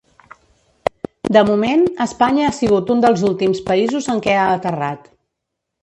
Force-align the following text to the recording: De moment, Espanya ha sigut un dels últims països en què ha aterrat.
De 1.37 1.43
moment, 1.51 1.85
Espanya 2.07 2.47
ha 2.47 2.55
sigut 2.63 2.91
un 2.97 3.07
dels 3.07 3.25
últims 3.33 3.65
països 3.71 4.13
en 4.17 4.27
què 4.29 4.39
ha 4.41 4.51
aterrat. 4.59 5.11